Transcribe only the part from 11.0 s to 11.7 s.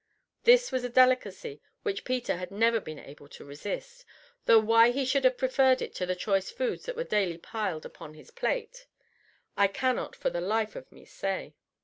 say.